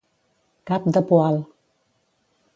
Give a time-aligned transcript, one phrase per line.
[0.71, 1.39] Cap de poal.